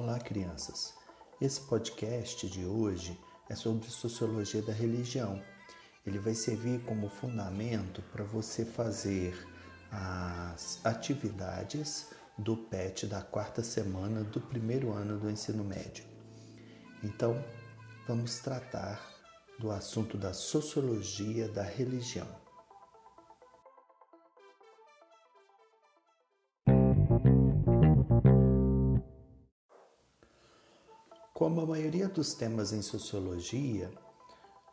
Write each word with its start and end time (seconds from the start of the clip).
Olá, 0.00 0.16
crianças. 0.20 0.94
Esse 1.40 1.60
podcast 1.62 2.48
de 2.48 2.64
hoje 2.64 3.18
é 3.50 3.56
sobre 3.56 3.90
sociologia 3.90 4.62
da 4.62 4.72
religião. 4.72 5.42
Ele 6.06 6.20
vai 6.20 6.34
servir 6.34 6.84
como 6.84 7.10
fundamento 7.10 8.00
para 8.12 8.22
você 8.22 8.64
fazer 8.64 9.36
as 9.90 10.78
atividades 10.86 12.10
do 12.38 12.56
PET 12.56 13.08
da 13.08 13.22
quarta 13.22 13.60
semana 13.60 14.22
do 14.22 14.40
primeiro 14.40 14.92
ano 14.92 15.18
do 15.18 15.28
ensino 15.28 15.64
médio. 15.64 16.04
Então, 17.02 17.44
vamos 18.06 18.38
tratar 18.38 19.04
do 19.58 19.68
assunto 19.68 20.16
da 20.16 20.32
sociologia 20.32 21.48
da 21.48 21.64
religião. 21.64 22.28
Como 31.38 31.60
a 31.60 31.66
maioria 31.66 32.08
dos 32.08 32.34
temas 32.34 32.72
em 32.72 32.82
sociologia, 32.82 33.92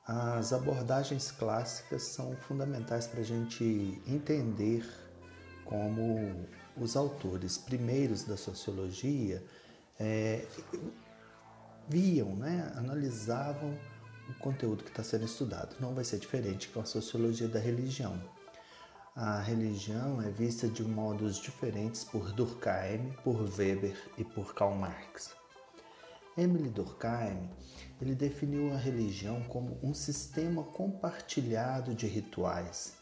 as 0.03 0.51
abordagens 0.51 1.29
clássicas 1.29 2.01
são 2.01 2.35
fundamentais 2.37 3.05
para 3.05 3.19
a 3.19 3.23
gente 3.23 4.01
entender 4.07 4.83
como 5.63 6.47
os 6.75 6.95
autores 6.95 7.55
primeiros 7.55 8.23
da 8.23 8.35
sociologia 8.35 9.45
é, 9.99 10.43
viam, 11.87 12.35
né, 12.35 12.73
analisavam 12.75 13.77
o 14.27 14.33
conteúdo 14.39 14.83
que 14.83 14.89
está 14.89 15.03
sendo 15.03 15.25
estudado. 15.25 15.75
Não 15.79 15.93
vai 15.93 16.03
ser 16.03 16.17
diferente 16.17 16.69
com 16.69 16.79
a 16.79 16.85
sociologia 16.85 17.47
da 17.47 17.59
religião. 17.59 18.19
A 19.15 19.39
religião 19.39 20.19
é 20.19 20.31
vista 20.31 20.67
de 20.67 20.81
modos 20.81 21.37
diferentes 21.37 22.03
por 22.03 22.31
Durkheim, 22.31 23.15
por 23.23 23.39
Weber 23.55 23.95
e 24.17 24.23
por 24.23 24.55
Karl 24.55 24.73
Marx. 24.73 25.44
Emily 26.37 26.69
Durkheim 26.69 27.49
ele 28.01 28.13
definiu 28.13 28.73
a 28.73 28.77
religião 28.77 29.41
como 29.43 29.77
um 29.81 29.93
sistema 29.93 30.63
compartilhado 30.63 31.95
de 31.95 32.07
rituais. 32.07 32.93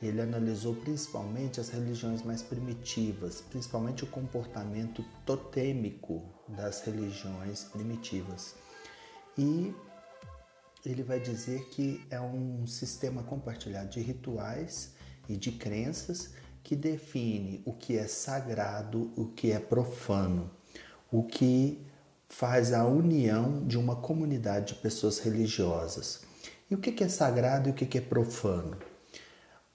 Ele 0.00 0.20
analisou 0.20 0.76
principalmente 0.76 1.60
as 1.60 1.70
religiões 1.70 2.22
mais 2.22 2.40
primitivas, 2.40 3.40
principalmente 3.40 4.04
o 4.04 4.06
comportamento 4.06 5.04
totêmico 5.26 6.22
das 6.46 6.82
religiões 6.82 7.64
primitivas. 7.64 8.54
E 9.36 9.74
ele 10.86 11.02
vai 11.02 11.18
dizer 11.18 11.68
que 11.70 12.06
é 12.10 12.20
um 12.20 12.64
sistema 12.64 13.24
compartilhado 13.24 13.90
de 13.90 14.00
rituais 14.00 14.94
e 15.28 15.36
de 15.36 15.50
crenças 15.50 16.32
que 16.62 16.76
define 16.76 17.60
o 17.64 17.72
que 17.72 17.96
é 17.96 18.06
sagrado, 18.06 19.12
o 19.16 19.26
que 19.26 19.50
é 19.50 19.58
profano, 19.58 20.48
o 21.10 21.24
que 21.24 21.87
faz 22.28 22.72
a 22.72 22.84
união 22.84 23.66
de 23.66 23.78
uma 23.78 23.96
comunidade 23.96 24.74
de 24.74 24.80
pessoas 24.80 25.18
religiosas. 25.18 26.20
E 26.70 26.74
o 26.74 26.78
que 26.78 27.02
é 27.02 27.08
sagrado 27.08 27.68
e 27.68 27.72
o 27.72 27.74
que 27.74 27.98
é 27.98 28.00
profano? 28.00 28.76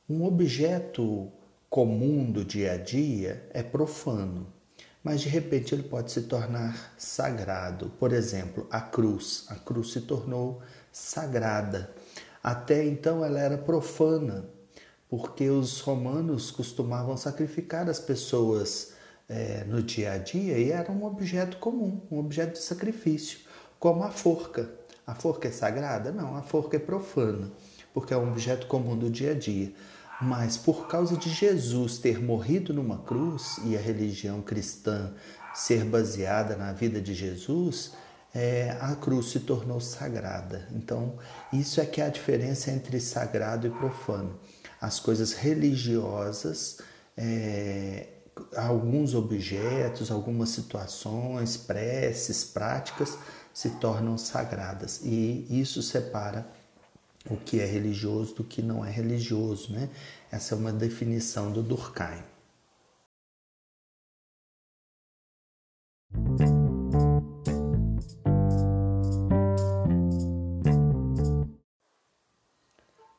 Um 0.08 0.24
objeto 0.24 1.32
comum 1.70 2.32
do 2.32 2.46
dia 2.46 2.74
a 2.74 2.78
dia 2.78 3.50
é 3.52 3.64
profano, 3.64 4.46
mas 5.04 5.22
de 5.22 5.30
repente 5.30 5.74
ele 5.74 5.84
pode 5.84 6.12
se 6.12 6.22
tornar 6.24 6.94
sagrado. 6.98 7.90
Por 8.00 8.14
exemplo, 8.14 8.68
a 8.70 8.80
cruz. 8.80 9.46
A 9.50 9.56
cruz 9.56 9.92
se 9.92 10.02
tornou 10.02 10.62
sagrada. 10.92 11.94
Até 12.44 12.86
então 12.86 13.26
ela 13.26 13.40
era 13.40 13.58
profana, 13.58 14.46
porque 15.10 15.50
os 15.50 15.80
romanos 15.80 16.52
costumavam 16.52 17.18
sacrificar 17.18 17.90
as 17.90 18.00
pessoas 18.00 18.93
é, 19.34 19.64
no 19.66 19.82
dia 19.82 20.14
a 20.14 20.18
dia 20.20 20.60
e 20.60 20.72
era 20.72 20.92
um 20.92 21.04
objeto 21.06 21.58
comum, 21.58 22.00
um 22.12 22.20
objeto 22.20 22.54
de 22.54 22.60
sacrifício, 22.60 23.40
como 23.80 24.04
a 24.04 24.12
forca. 24.12 24.70
A 25.06 25.16
forca 25.16 25.48
é 25.48 25.52
sagrada? 25.52 26.12
Não, 26.12 26.36
a 26.36 26.44
forca 26.44 26.78
é 26.78 26.80
profana, 26.80 27.52
porque 27.94 28.14
é 28.14 28.18
um 28.18 28.30
objeto 28.30 28.68
comum 28.68 28.96
do 28.96 29.10
dia 29.10 29.32
a 29.32 29.34
dia. 29.34 29.74
Mas 30.22 30.56
por 30.56 30.88
causa 30.88 31.18
de 31.18 31.30
Jesus 31.30 31.98
ter 31.98 32.22
morrido 32.22 32.74
numa 32.74 33.00
cruz 33.00 33.60
e 33.66 33.76
a 33.76 33.80
religião 33.80 34.40
cristã 34.42 35.12
ser 35.54 35.84
baseada 35.84 36.56
na 36.56 36.72
vida 36.72 37.02
de 37.02 37.14
Jesus, 37.14 37.92
é, 38.34 38.78
a 38.80 38.96
cruz 38.96 39.32
se 39.32 39.40
tornou 39.40 39.82
sagrada. 39.82 40.68
Então, 40.72 41.16
isso 41.52 41.82
é 41.82 41.86
que 41.86 42.00
é 42.00 42.06
a 42.06 42.10
diferença 42.10 42.72
entre 42.72 43.00
sagrado 43.00 43.68
e 43.68 43.72
profano. 43.72 44.40
As 44.80 45.00
coisas 45.00 45.34
religiosas 45.34 46.78
é, 47.18 48.13
alguns 48.56 49.14
objetos, 49.14 50.12
algumas 50.12 50.50
situações, 50.50 51.58
preces, 51.58 52.44
práticas 52.44 53.18
se 53.54 53.70
tornam 53.72 54.18
sagradas 54.18 55.02
e 55.04 55.46
isso 55.50 55.82
separa 55.82 56.48
o 57.30 57.38
que 57.38 57.60
é 57.60 57.66
religioso 57.66 58.36
do 58.36 58.44
que 58.44 58.62
não 58.62 58.84
é 58.84 58.90
religioso, 58.90 59.72
né? 59.72 59.90
Essa 60.32 60.56
é 60.56 60.58
uma 60.58 60.74
definição 60.74 61.52
do 61.52 61.62
Durkheim. 61.62 62.24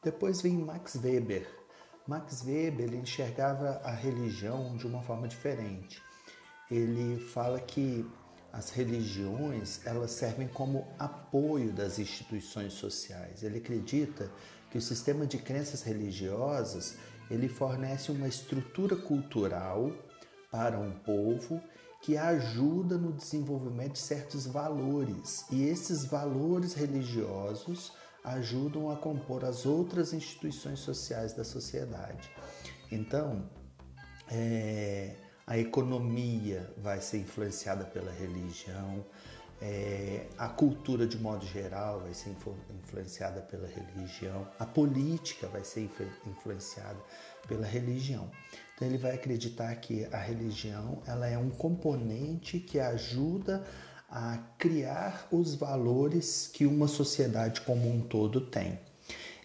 Depois 0.03 0.43
vem 0.43 0.59
Max 0.59 0.97
Weber, 0.97 1.49
Max 2.06 2.42
Weber 2.44 2.87
ele 2.87 2.98
enxergava 2.98 3.81
a 3.82 3.91
religião 3.91 4.76
de 4.76 4.87
uma 4.87 5.03
forma 5.03 5.26
diferente. 5.26 6.03
Ele 6.70 7.19
fala 7.19 7.59
que 7.59 8.06
as 8.53 8.70
religiões 8.70 9.81
elas 9.87 10.10
servem 10.10 10.47
como 10.47 10.87
apoio 10.98 11.72
das 11.72 11.98
instituições 11.98 12.75
sociais. 12.75 13.42
Ele 13.42 13.59
acredita 13.59 14.31
que 14.70 14.76
o 14.76 14.82
sistema 14.82 15.26
de 15.26 15.38
crenças 15.38 15.82
religiosas 15.82 16.97
ele 17.31 17.48
fornece 17.48 18.12
uma 18.12 18.28
estrutura 18.28 18.97
cultural 18.97 19.91
para 20.50 20.78
um 20.78 20.92
povo 20.92 21.60
que 22.03 22.19
ajuda 22.19 22.98
no 22.98 23.12
desenvolvimento 23.12 23.94
de 23.94 24.00
certos 24.00 24.47
valores 24.47 25.47
e 25.50 25.65
esses 25.65 26.04
valores 26.04 26.75
religiosos 26.75 27.92
ajudam 28.25 28.91
a 28.91 28.97
compor 28.97 29.45
as 29.45 29.67
outras 29.67 30.12
instituições 30.12 30.81
sociais 30.81 31.35
da 31.35 31.45
sociedade. 31.45 32.31
Então, 32.91 33.49
é, 34.31 35.15
a 35.47 35.59
economia 35.59 36.73
vai 36.79 37.01
ser 37.01 37.19
influenciada 37.19 37.84
pela 37.84 38.11
religião, 38.11 39.05
é, 39.61 40.27
a 40.37 40.49
cultura 40.49 41.07
de 41.07 41.19
modo 41.19 41.47
geral 41.47 42.01
vai 42.01 42.13
ser 42.13 42.34
influenciada 42.83 43.41
pela 43.41 43.69
religião, 43.69 44.49
a 44.59 44.67
política 44.67 45.47
vai 45.47 45.65
ser 45.65 45.91
influenciada 46.27 46.99
pela 47.47 47.67
religião. 47.67 48.31
Então 48.75 48.89
ele 48.89 48.99
vai 48.99 49.13
acreditar 49.13 49.75
que 49.77 50.07
a 50.13 50.19
religião 50.19 51.03
ela 51.07 51.27
é 51.27 51.39
um 51.39 51.51
componente 51.51 52.59
que 52.59 52.81
ajuda 52.81 53.65
a 54.15 54.39
criar 54.57 55.27
os 55.33 55.57
valores 55.57 56.49
que 56.53 56.65
uma 56.65 56.87
sociedade 56.87 57.63
como 57.63 57.93
um 57.93 58.01
todo 58.01 58.41
tem. 58.41 58.79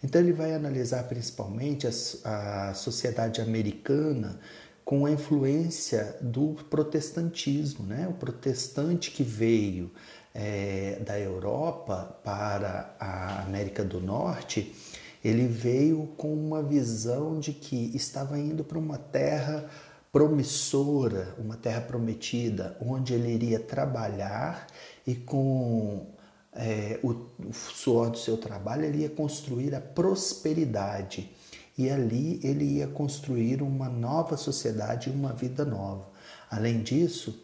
Então, 0.03 0.21
ele 0.21 0.31
vai 0.31 0.53
analisar 0.53 1.05
principalmente 1.05 1.87
a, 1.87 2.69
a 2.69 2.73
sociedade 2.75 3.41
americana 3.41 4.39
com 4.85 5.07
a 5.07 5.11
influência 5.11 6.15
do 6.21 6.55
protestantismo, 6.69 7.83
né? 7.83 8.07
o 8.07 8.13
protestante 8.13 9.09
que 9.09 9.23
veio 9.23 9.91
é, 10.35 10.99
da 11.03 11.19
Europa 11.19 12.19
para 12.23 12.95
a 12.99 13.41
América 13.41 13.83
do 13.83 13.99
Norte, 13.99 14.75
ele 15.23 15.47
veio 15.47 16.07
com 16.15 16.31
uma 16.31 16.61
visão 16.61 17.39
de 17.39 17.53
que 17.53 17.91
estava 17.95 18.37
indo 18.37 18.63
para 18.63 18.77
uma 18.77 18.99
terra 18.99 19.67
promissora, 20.11 21.35
uma 21.37 21.55
terra 21.55 21.81
prometida, 21.81 22.75
onde 22.81 23.13
ele 23.13 23.31
iria 23.31 23.59
trabalhar 23.59 24.67
e 25.05 25.15
com 25.15 26.07
é, 26.53 26.99
o, 27.03 27.09
o 27.47 27.53
suor 27.53 28.09
do 28.09 28.17
seu 28.17 28.37
trabalho 28.37 28.85
ele 28.85 28.99
ia 28.99 29.09
construir 29.09 29.75
a 29.75 29.81
prosperidade. 29.81 31.31
E 31.77 31.89
ali 31.89 32.39
ele 32.43 32.65
ia 32.65 32.87
construir 32.87 33.61
uma 33.61 33.87
nova 33.87 34.35
sociedade 34.35 35.09
e 35.09 35.13
uma 35.13 35.31
vida 35.31 35.63
nova. 35.63 36.09
Além 36.49 36.81
disso, 36.81 37.39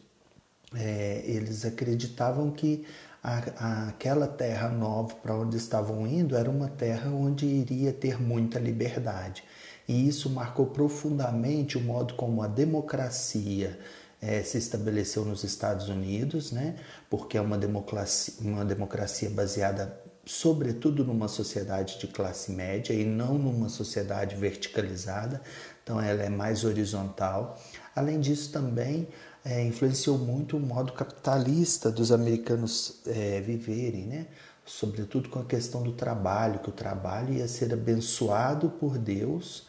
é, 0.76 1.24
eles 1.26 1.64
acreditavam 1.64 2.52
que 2.52 2.86
a, 3.24 3.44
a, 3.58 3.88
aquela 3.90 4.28
terra 4.28 4.68
nova 4.70 5.16
para 5.16 5.36
onde 5.36 5.56
estavam 5.56 6.06
indo 6.06 6.36
era 6.36 6.50
uma 6.50 6.68
terra 6.68 7.10
onde 7.12 7.46
iria 7.46 7.94
ter 7.94 8.22
muita 8.22 8.60
liberdade 8.60 9.44
e 9.88 10.08
isso 10.08 10.30
marcou 10.30 10.68
profundamente 10.68 11.78
o 11.78 11.82
modo 11.82 12.16
como 12.16 12.42
a 12.42 12.48
democracia 12.48 13.80
é, 14.22 14.42
se 14.42 14.58
estabeleceu 14.58 15.24
nos 15.24 15.44
Estados 15.44 15.90
Unidos, 15.90 16.52
né? 16.52 16.76
porque 17.10 17.38
é 17.38 17.42
uma 17.42 17.58
democracia, 17.58 18.34
uma 18.42 18.66
democracia 18.66 19.30
baseada 19.30 20.02
sobretudo 20.26 21.06
numa 21.06 21.28
sociedade 21.28 22.00
de 22.00 22.08
classe 22.08 22.52
média 22.52 22.94
e 22.94 23.06
não 23.06 23.38
numa 23.38 23.70
sociedade 23.70 24.36
verticalizada, 24.36 25.40
então 25.84 26.02
ela 26.02 26.24
é 26.24 26.30
mais 26.30 26.64
horizontal. 26.64 27.62
Além 27.96 28.20
disso, 28.20 28.52
também 28.52 29.08
é, 29.44 29.64
influenciou 29.64 30.18
muito 30.18 30.58
o 30.58 30.60
modo 30.60 30.94
capitalista 30.94 31.92
dos 31.92 32.12
americanos 32.12 33.02
é, 33.06 33.40
viverem, 33.42 34.08
né? 34.08 34.28
sobretudo 34.66 35.30
com 35.30 35.38
a 35.38 35.46
questão 35.46 35.84
do 35.84 35.92
trabalho, 35.92 36.58
que 36.58 36.70
o 36.70 36.74
trabalho 36.74 37.36
ia 37.36 37.48
ser 37.48 37.72
abençoado 37.72 38.68
por 38.72 38.98
Deus 38.98 39.68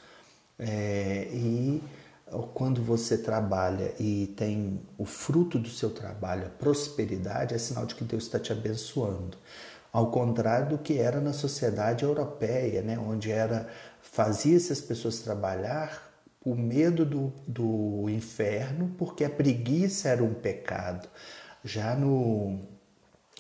é, 0.59 1.29
e 1.33 1.83
quando 2.55 2.83
você 2.83 3.19
trabalha 3.19 3.93
e 4.01 4.35
tem 4.37 4.81
o 4.99 5.05
fruto 5.05 5.59
do 5.59 5.69
seu 5.69 5.91
trabalho, 5.91 6.47
a 6.47 6.51
prosperidade, 6.51 7.55
é 7.55 7.59
sinal 7.59 7.87
de 7.87 7.95
que 7.95 8.05
Deus 8.05 8.25
está 8.25 8.39
te 8.39 8.53
abençoando. 8.53 9.37
Ao 9.93 10.11
contrário 10.11 10.71
do 10.71 10.79
que 10.79 10.99
era 10.99 11.21
na 11.21 11.33
sociedade 11.33 12.05
europeia, 12.05 12.83
né, 12.83 12.99
onde 12.99 13.31
era 13.31 13.69
fazia-se 14.03 14.73
as 14.73 14.81
pessoas 14.81 15.21
trabalhar 15.21 16.07
o 16.45 16.55
medo 16.55 17.05
do, 17.05 17.33
do 17.47 18.09
inferno, 18.09 18.95
porque 18.97 19.25
a 19.25 19.31
preguiça 19.31 20.09
era 20.09 20.23
um 20.23 20.33
pecado. 20.33 21.09
Já 21.65 21.97
no, 21.97 22.61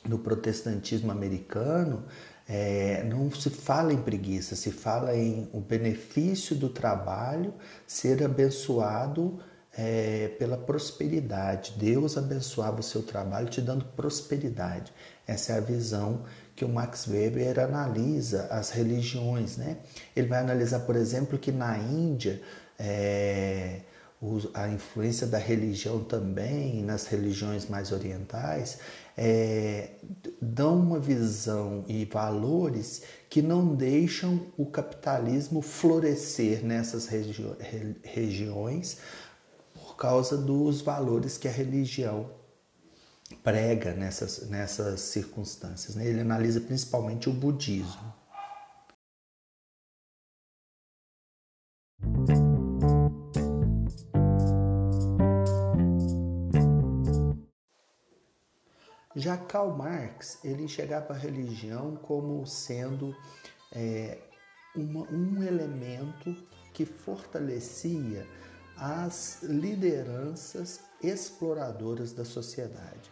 no 0.04 0.18
protestantismo 0.18 1.12
americano, 1.12 2.04
é, 2.48 3.02
não 3.04 3.30
se 3.30 3.50
fala 3.50 3.92
em 3.92 4.00
preguiça, 4.00 4.54
se 4.54 4.70
fala 4.70 5.16
em 5.16 5.48
o 5.52 5.60
benefício 5.60 6.54
do 6.54 6.68
trabalho 6.68 7.52
ser 7.86 8.22
abençoado 8.22 9.40
é, 9.76 10.28
pela 10.38 10.56
prosperidade. 10.56 11.74
Deus 11.76 12.16
abençoava 12.16 12.80
o 12.80 12.84
seu 12.84 13.02
trabalho 13.02 13.48
te 13.48 13.60
dando 13.60 13.84
prosperidade. 13.84 14.92
Essa 15.26 15.54
é 15.54 15.56
a 15.58 15.60
visão 15.60 16.24
que 16.54 16.64
o 16.64 16.68
Max 16.68 17.06
Weber 17.06 17.58
analisa 17.58 18.46
as 18.50 18.70
religiões. 18.70 19.56
Né? 19.56 19.78
Ele 20.14 20.28
vai 20.28 20.38
analisar, 20.38 20.80
por 20.80 20.96
exemplo, 20.96 21.38
que 21.38 21.52
na 21.52 21.76
Índia 21.76 22.40
é, 22.78 23.80
a 24.54 24.68
influência 24.68 25.26
da 25.26 25.38
religião 25.38 26.02
também 26.02 26.82
nas 26.82 27.06
religiões 27.06 27.68
mais 27.68 27.92
orientais 27.92 28.78
é, 29.16 29.90
dão 30.40 30.78
uma 30.78 30.98
visão 30.98 31.84
e 31.86 32.04
valores 32.06 33.02
que 33.28 33.42
não 33.42 33.74
deixam 33.74 34.46
o 34.56 34.66
capitalismo 34.66 35.60
florescer 35.60 36.64
nessas 36.64 37.06
regi 37.06 37.44
regiões 38.02 38.98
por 39.74 39.96
causa 39.96 40.36
dos 40.36 40.80
valores 40.80 41.36
que 41.36 41.46
a 41.46 41.52
religião 41.52 42.30
prega 43.42 43.92
nessas, 43.92 44.48
nessas 44.48 45.00
circunstâncias. 45.00 45.94
Né? 45.94 46.06
Ele 46.06 46.20
analisa 46.20 46.60
principalmente 46.60 47.28
o 47.28 47.32
budismo. 47.32 48.15
Já 59.16 59.38
Karl 59.38 59.70
Marx, 59.70 60.38
ele 60.44 60.64
enxergava 60.64 61.14
a 61.14 61.16
religião 61.16 61.96
como 61.96 62.46
sendo 62.46 63.16
é, 63.72 64.18
uma, 64.74 65.10
um 65.10 65.42
elemento 65.42 66.36
que 66.74 66.84
fortalecia 66.84 68.26
as 68.76 69.42
lideranças 69.42 70.80
exploradoras 71.02 72.12
da 72.12 72.26
sociedade 72.26 73.10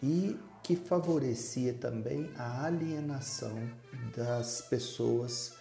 e 0.00 0.38
que 0.62 0.76
favorecia 0.76 1.74
também 1.74 2.30
a 2.36 2.66
alienação 2.66 3.58
das 4.16 4.60
pessoas 4.62 5.54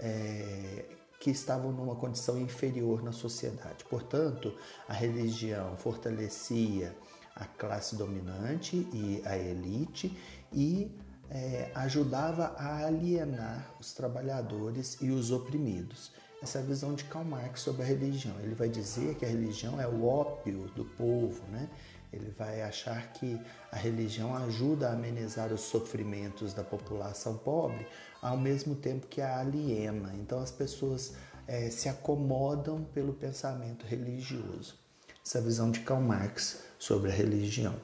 é, 0.00 0.86
que 1.20 1.30
estavam 1.30 1.70
numa 1.70 1.96
condição 1.96 2.40
inferior 2.40 3.02
na 3.02 3.12
sociedade. 3.12 3.84
Portanto, 3.90 4.56
a 4.88 4.94
religião 4.94 5.76
fortalecia 5.76 6.96
a 7.34 7.44
classe 7.44 7.96
dominante 7.96 8.88
e 8.92 9.22
a 9.24 9.36
elite 9.36 10.16
e 10.52 10.90
é, 11.30 11.70
ajudava 11.74 12.54
a 12.56 12.86
alienar 12.86 13.74
os 13.80 13.92
trabalhadores 13.92 14.98
e 15.00 15.10
os 15.10 15.30
oprimidos. 15.30 16.12
Essa 16.42 16.58
é 16.58 16.60
a 16.60 16.64
visão 16.64 16.94
de 16.94 17.04
Karl 17.04 17.24
Marx 17.24 17.60
sobre 17.60 17.82
a 17.82 17.86
religião. 17.86 18.38
Ele 18.40 18.54
vai 18.54 18.68
dizer 18.68 19.14
que 19.14 19.24
a 19.24 19.28
religião 19.28 19.80
é 19.80 19.88
o 19.88 20.04
ópio 20.06 20.68
do 20.76 20.84
povo, 20.84 21.42
né? 21.50 21.70
Ele 22.12 22.30
vai 22.38 22.62
achar 22.62 23.12
que 23.14 23.40
a 23.72 23.76
religião 23.76 24.36
ajuda 24.36 24.88
a 24.88 24.92
amenizar 24.92 25.52
os 25.52 25.62
sofrimentos 25.62 26.52
da 26.52 26.62
população 26.62 27.38
pobre, 27.38 27.86
ao 28.22 28.36
mesmo 28.36 28.76
tempo 28.76 29.06
que 29.06 29.20
a 29.20 29.40
aliena. 29.40 30.12
Então 30.14 30.38
as 30.38 30.50
pessoas 30.50 31.14
é, 31.48 31.70
se 31.70 31.88
acomodam 31.88 32.84
pelo 32.84 33.14
pensamento 33.14 33.84
religioso. 33.84 34.83
Essa 35.26 35.40
visão 35.40 35.70
de 35.70 35.80
Karl 35.80 36.02
Marx 36.02 36.64
sobre 36.78 37.10
a 37.10 37.14
religião. 37.14 37.80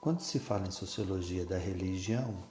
Quando 0.00 0.20
se 0.20 0.40
fala 0.40 0.66
em 0.66 0.72
sociologia 0.72 1.46
da 1.46 1.56
religião, 1.56 2.42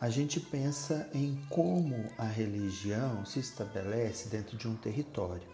a 0.00 0.10
gente 0.10 0.40
pensa 0.40 1.08
em 1.14 1.40
como 1.48 2.10
a 2.18 2.24
religião 2.24 3.24
se 3.24 3.38
estabelece 3.38 4.28
dentro 4.28 4.56
de 4.56 4.66
um 4.66 4.74
território. 4.74 5.46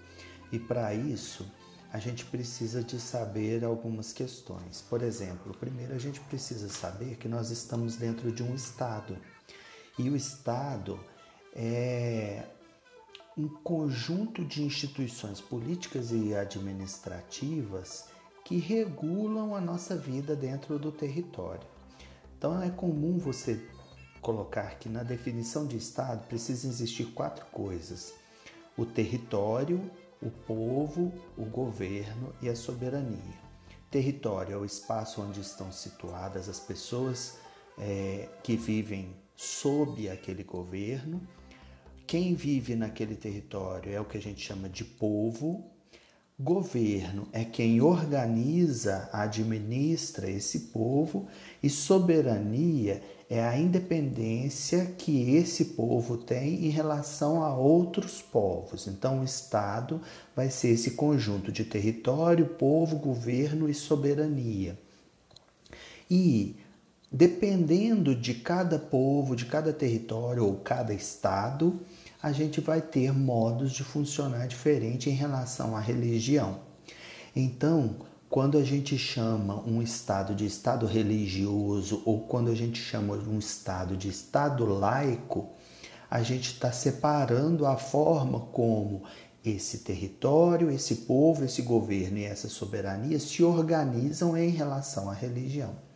E 0.50 0.58
para 0.58 0.94
isso, 0.94 1.46
a 1.92 1.98
gente 1.98 2.24
precisa 2.24 2.82
de 2.82 2.98
saber 2.98 3.64
algumas 3.64 4.14
questões. 4.14 4.80
Por 4.80 5.02
exemplo, 5.02 5.54
primeiro 5.58 5.92
a 5.92 5.98
gente 5.98 6.20
precisa 6.20 6.70
saber 6.70 7.16
que 7.16 7.28
nós 7.28 7.50
estamos 7.50 7.96
dentro 7.96 8.32
de 8.32 8.42
um 8.42 8.54
estado. 8.54 9.18
E 9.98 10.08
o 10.08 10.16
estado 10.16 10.98
é 11.54 12.44
um 13.36 13.48
conjunto 13.48 14.44
de 14.44 14.62
instituições 14.62 15.40
políticas 15.40 16.10
e 16.12 16.34
administrativas 16.34 18.06
que 18.44 18.58
regulam 18.58 19.54
a 19.54 19.60
nossa 19.60 19.96
vida 19.96 20.34
dentro 20.34 20.78
do 20.78 20.90
território. 20.90 21.66
Então 22.36 22.60
é 22.60 22.70
comum 22.70 23.18
você 23.18 23.64
colocar 24.20 24.78
que 24.78 24.88
na 24.88 25.02
definição 25.02 25.66
de 25.66 25.76
Estado 25.76 26.26
precisa 26.26 26.66
existir 26.66 27.06
quatro 27.12 27.44
coisas: 27.46 28.14
o 28.76 28.84
território, 28.84 29.90
o 30.20 30.30
povo, 30.30 31.12
o 31.36 31.44
governo 31.44 32.34
e 32.40 32.48
a 32.48 32.56
soberania. 32.56 33.42
Território 33.90 34.54
é 34.54 34.56
o 34.56 34.64
espaço 34.64 35.20
onde 35.20 35.40
estão 35.40 35.70
situadas 35.70 36.48
as 36.48 36.58
pessoas 36.58 37.36
é, 37.78 38.28
que 38.42 38.56
vivem 38.56 39.14
sob 39.42 40.08
aquele 40.08 40.44
governo 40.44 41.20
quem 42.12 42.34
vive 42.34 42.76
naquele 42.76 43.14
território 43.14 43.90
é 43.90 43.98
o 43.98 44.04
que 44.04 44.18
a 44.18 44.20
gente 44.20 44.44
chama 44.44 44.68
de 44.68 44.84
povo. 44.84 45.64
Governo 46.38 47.26
é 47.32 47.42
quem 47.42 47.80
organiza, 47.80 49.08
administra 49.12 50.28
esse 50.28 50.60
povo, 50.74 51.26
e 51.62 51.70
soberania 51.70 53.02
é 53.30 53.42
a 53.42 53.56
independência 53.56 54.84
que 54.98 55.34
esse 55.36 55.64
povo 55.66 56.18
tem 56.18 56.66
em 56.66 56.68
relação 56.68 57.42
a 57.42 57.56
outros 57.56 58.20
povos. 58.20 58.86
Então, 58.86 59.20
o 59.20 59.24
Estado 59.24 59.98
vai 60.36 60.50
ser 60.50 60.72
esse 60.72 60.90
conjunto 60.90 61.50
de 61.50 61.64
território, 61.64 62.44
povo, 62.44 62.96
governo 62.96 63.70
e 63.70 63.74
soberania. 63.74 64.78
E 66.10 66.56
dependendo 67.12 68.14
de 68.14 68.32
cada 68.32 68.78
povo, 68.78 69.36
de 69.36 69.44
cada 69.44 69.70
território 69.70 70.46
ou 70.46 70.56
cada 70.56 70.94
estado, 70.94 71.80
a 72.22 72.32
gente 72.32 72.60
vai 72.60 72.80
ter 72.80 73.12
modos 73.12 73.72
de 73.72 73.84
funcionar 73.84 74.46
diferente 74.46 75.10
em 75.10 75.12
relação 75.12 75.76
à 75.76 75.80
religião. 75.80 76.60
Então, 77.36 77.96
quando 78.30 78.56
a 78.56 78.64
gente 78.64 78.96
chama 78.96 79.62
um 79.66 79.82
estado 79.82 80.34
de 80.34 80.46
estado 80.46 80.86
religioso 80.86 82.02
ou 82.06 82.20
quando 82.20 82.50
a 82.50 82.54
gente 82.54 82.80
chama 82.80 83.14
um 83.14 83.38
estado 83.38 83.94
de 83.94 84.08
estado 84.08 84.64
laico, 84.64 85.50
a 86.10 86.22
gente 86.22 86.52
está 86.52 86.72
separando 86.72 87.66
a 87.66 87.76
forma 87.76 88.40
como 88.40 89.02
esse 89.44 89.78
território, 89.78 90.70
esse 90.70 90.94
povo, 90.96 91.44
esse 91.44 91.60
governo 91.60 92.18
e 92.18 92.24
essa 92.24 92.48
soberania 92.48 93.18
se 93.18 93.42
organizam 93.42 94.36
em 94.36 94.48
relação 94.48 95.10
à 95.10 95.14
religião. 95.14 95.91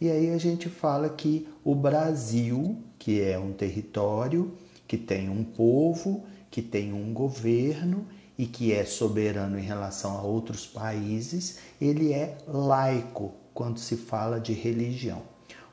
E 0.00 0.10
aí 0.10 0.30
a 0.30 0.38
gente 0.38 0.68
fala 0.68 1.10
que 1.10 1.46
o 1.62 1.74
Brasil, 1.74 2.78
que 2.98 3.20
é 3.20 3.38
um 3.38 3.52
território, 3.52 4.52
que 4.88 4.96
tem 4.96 5.28
um 5.28 5.44
povo, 5.44 6.24
que 6.50 6.62
tem 6.62 6.92
um 6.92 7.12
governo 7.12 8.06
e 8.38 8.46
que 8.46 8.72
é 8.72 8.84
soberano 8.86 9.58
em 9.58 9.62
relação 9.62 10.16
a 10.16 10.22
outros 10.22 10.66
países, 10.66 11.58
ele 11.78 12.14
é 12.14 12.38
laico 12.48 13.34
quando 13.52 13.78
se 13.78 13.94
fala 13.94 14.40
de 14.40 14.54
religião. 14.54 15.22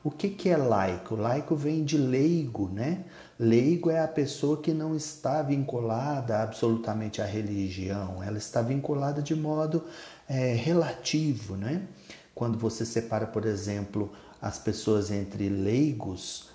O 0.04 0.10
que, 0.10 0.28
que 0.28 0.48
é 0.48 0.56
laico? 0.56 1.16
Laico 1.16 1.56
vem 1.56 1.82
de 1.82 1.96
leigo, 1.96 2.68
né? 2.68 3.04
Leigo 3.38 3.90
é 3.90 4.00
a 4.00 4.06
pessoa 4.06 4.60
que 4.60 4.72
não 4.72 4.94
está 4.94 5.42
vinculada 5.42 6.42
absolutamente 6.42 7.20
à 7.20 7.24
religião, 7.24 8.22
ela 8.22 8.38
está 8.38 8.62
vinculada 8.62 9.22
de 9.22 9.34
modo 9.34 9.84
é, 10.28 10.52
relativo, 10.52 11.56
né? 11.56 11.82
Quando 12.38 12.56
você 12.56 12.86
separa, 12.86 13.26
por 13.26 13.44
exemplo, 13.44 14.12
as 14.40 14.60
pessoas 14.60 15.10
entre 15.10 15.48
leigos, 15.48 16.50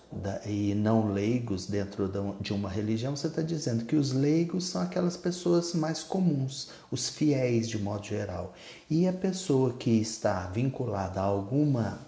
e 0.45 0.73
não 0.73 1.11
leigos 1.11 1.67
dentro 1.67 2.09
de 2.39 2.53
uma 2.53 2.69
religião, 2.69 3.17
você 3.17 3.27
está 3.27 3.41
dizendo 3.41 3.83
que 3.83 3.97
os 3.97 4.13
leigos 4.13 4.63
são 4.63 4.81
aquelas 4.81 5.17
pessoas 5.17 5.73
mais 5.73 6.01
comuns, 6.01 6.69
os 6.89 7.09
fiéis 7.09 7.67
de 7.67 7.77
modo 7.77 8.05
geral. 8.05 8.53
E 8.89 9.05
a 9.09 9.11
pessoa 9.11 9.73
que 9.73 9.89
está 9.89 10.47
vinculada 10.47 11.19
a 11.19 11.25
alguma 11.25 11.99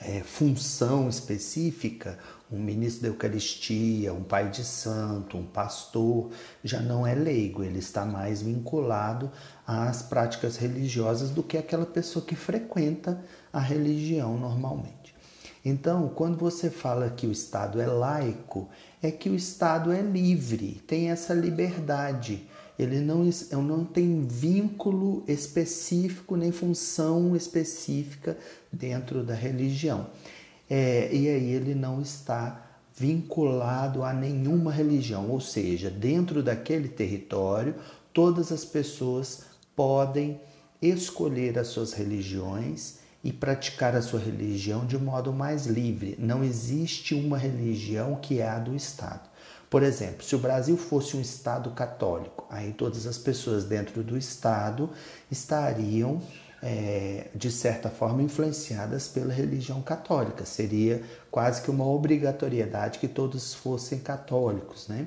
é, 0.00 0.22
função 0.22 1.06
específica, 1.06 2.18
um 2.50 2.58
ministro 2.58 3.02
da 3.02 3.08
Eucaristia, 3.08 4.14
um 4.14 4.22
pai 4.22 4.50
de 4.50 4.64
santo, 4.64 5.36
um 5.36 5.44
pastor, 5.44 6.30
já 6.62 6.80
não 6.80 7.06
é 7.06 7.14
leigo, 7.14 7.62
ele 7.62 7.78
está 7.78 8.04
mais 8.04 8.42
vinculado 8.42 9.30
às 9.66 10.02
práticas 10.02 10.56
religiosas 10.56 11.30
do 11.30 11.42
que 11.42 11.58
aquela 11.58 11.86
pessoa 11.86 12.24
que 12.24 12.36
frequenta 12.36 13.20
a 13.52 13.58
religião 13.58 14.38
normalmente. 14.38 15.14
Então, 15.64 16.08
quando 16.14 16.38
você 16.38 16.70
fala 16.70 17.10
que 17.10 17.26
o 17.26 17.32
Estado 17.32 17.80
é 17.80 17.86
laico, 17.86 18.68
é 19.02 19.10
que 19.10 19.28
o 19.28 19.34
Estado 19.34 19.90
é 19.90 20.00
livre, 20.00 20.80
tem 20.86 21.10
essa 21.10 21.34
liberdade. 21.34 22.48
Ele 22.78 23.00
não, 23.00 23.28
não 23.62 23.84
tem 23.84 24.24
vínculo 24.24 25.24
específico 25.26 26.36
nem 26.36 26.52
função 26.52 27.34
específica 27.34 28.36
dentro 28.70 29.24
da 29.24 29.34
religião. 29.34 30.06
É, 30.68 31.08
e 31.12 31.28
aí 31.28 31.50
ele 31.52 31.74
não 31.74 32.00
está 32.00 32.66
vinculado 32.96 34.02
a 34.02 34.12
nenhuma 34.12 34.72
religião, 34.72 35.30
ou 35.30 35.40
seja, 35.40 35.90
dentro 35.90 36.42
daquele 36.42 36.88
território, 36.88 37.74
todas 38.12 38.50
as 38.50 38.64
pessoas 38.64 39.42
podem 39.74 40.40
escolher 40.80 41.58
as 41.58 41.68
suas 41.68 41.92
religiões 41.92 42.98
e 43.22 43.32
praticar 43.32 43.94
a 43.94 44.02
sua 44.02 44.20
religião 44.20 44.86
de 44.86 44.96
modo 44.96 45.32
mais 45.32 45.66
livre. 45.66 46.16
Não 46.18 46.42
existe 46.42 47.14
uma 47.14 47.36
religião 47.36 48.16
que 48.16 48.40
é 48.40 48.48
a 48.48 48.58
do 48.58 48.74
Estado. 48.74 49.28
Por 49.68 49.82
exemplo, 49.82 50.22
se 50.22 50.34
o 50.34 50.38
Brasil 50.38 50.76
fosse 50.76 51.16
um 51.16 51.20
Estado 51.20 51.70
católico, 51.70 52.46
aí 52.48 52.72
todas 52.72 53.06
as 53.06 53.18
pessoas 53.18 53.64
dentro 53.64 54.02
do 54.02 54.16
Estado 54.16 54.88
estariam, 55.30 56.22
é, 56.62 57.28
de 57.34 57.50
certa 57.50 57.88
forma, 57.88 58.22
influenciadas 58.22 59.08
pela 59.08 59.32
religião 59.32 59.82
católica. 59.82 60.44
Seria 60.44 61.02
quase 61.30 61.62
que 61.62 61.70
uma 61.70 61.86
obrigatoriedade 61.86 62.98
que 62.98 63.08
todos 63.08 63.54
fossem 63.54 63.98
católicos, 63.98 64.88
né? 64.88 65.06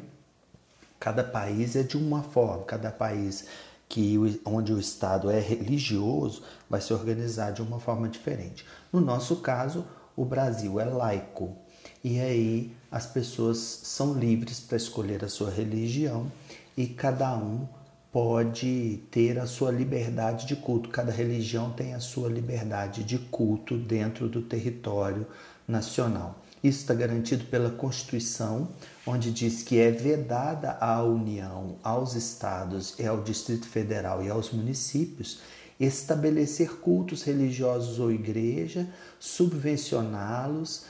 Cada 1.00 1.24
país 1.24 1.75
é 1.75 1.84
de 1.84 1.98
uma 1.98 2.22
forma, 2.22 2.63
cada 2.65 2.91
país 2.91 3.46
que 3.88 4.18
onde 4.46 4.72
o 4.72 4.79
Estado 4.79 5.32
é 5.32 5.39
religioso 5.39 6.44
vai 6.70 6.79
se 6.79 6.94
organizar 6.94 7.51
de 7.51 7.62
uma 7.62 7.79
forma 7.79 8.08
diferente. 8.08 8.65
No 8.94 9.01
nosso 9.01 9.38
caso, 9.38 9.86
o 10.15 10.24
Brasil 10.24 10.79
é 10.79 10.86
laico 10.86 11.56
e 12.03 12.20
aí 12.20 12.75
as 12.91 13.06
pessoas 13.08 13.58
são 13.58 14.13
livres 14.13 14.60
para 14.60 14.77
escolher 14.77 15.24
a 15.24 15.29
sua 15.29 15.50
religião 15.50 16.32
e 16.77 16.86
cada 16.86 17.36
um 17.36 17.68
pode 18.12 19.01
ter 19.12 19.38
a 19.38 19.46
sua 19.46 19.72
liberdade 19.72 20.48
de 20.48 20.56
culto. 20.56 20.89
Cada 20.89 21.12
religião 21.12 21.72
tem 21.72 21.94
a 21.94 22.00
sua 22.00 22.30
liberdade 22.30 23.04
de 23.04 23.18
culto 23.18 23.78
dentro 23.78 24.28
do 24.28 24.42
território 24.42 25.28
nacional. 25.68 26.44
Isso 26.63 26.80
está 26.80 26.94
garantido 26.94 27.46
pela 27.46 27.70
Constituição, 27.70 28.70
onde 29.06 29.32
diz 29.32 29.63
que 29.63 29.80
é 29.80 29.92
vedada 29.92 30.78
à 30.82 31.01
União, 31.04 31.78
aos 31.82 32.16
estados 32.16 32.96
e 33.00 33.06
ao 33.06 33.22
Distrito 33.22 33.68
Federal 33.68 34.24
e 34.24 34.30
aos 34.30 34.51
municípios 34.51 35.39
estabelecer 35.80 36.80
cultos 36.82 37.24
religiosos 37.24 38.00
ou 38.00 38.12
igreja, 38.12 38.86
subvencioná-los, 39.18 40.84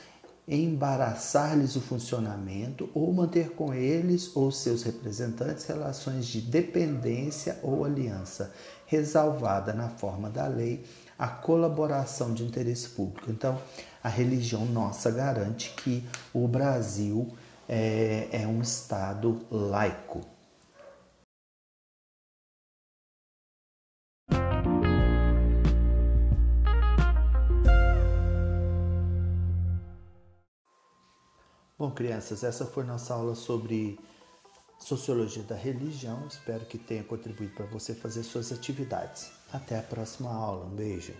embaraçar-lhes 0.50 1.76
o 1.76 1.80
funcionamento 1.80 2.90
ou 2.92 3.12
manter 3.12 3.50
com 3.50 3.72
eles 3.72 4.34
ou 4.34 4.50
seus 4.50 4.82
representantes 4.82 5.64
relações 5.66 6.26
de 6.26 6.40
dependência 6.40 7.58
ou 7.62 7.84
aliança, 7.84 8.52
ressalvada 8.84 9.72
na 9.72 9.88
forma 9.88 10.28
da 10.28 10.48
lei 10.48 10.84
a 11.16 11.28
colaboração 11.28 12.34
de 12.34 12.42
interesse 12.42 12.88
público. 12.88 13.30
Então, 13.30 13.60
a 14.02 14.08
religião 14.08 14.64
nossa 14.64 15.10
garante 15.10 15.72
que 15.76 16.04
o 16.34 16.48
Brasil 16.48 17.32
é, 17.68 18.28
é 18.32 18.46
um 18.46 18.60
Estado 18.60 19.40
laico. 19.50 20.39
Bom, 31.80 31.90
crianças, 31.90 32.44
essa 32.44 32.66
foi 32.66 32.84
nossa 32.84 33.14
aula 33.14 33.34
sobre 33.34 33.98
sociologia 34.78 35.42
da 35.42 35.54
religião. 35.54 36.26
Espero 36.26 36.66
que 36.66 36.76
tenha 36.76 37.02
contribuído 37.02 37.54
para 37.54 37.64
você 37.64 37.94
fazer 37.94 38.22
suas 38.22 38.52
atividades. 38.52 39.32
Até 39.50 39.78
a 39.78 39.82
próxima 39.82 40.30
aula. 40.30 40.66
Um 40.66 40.76
beijo. 40.76 41.14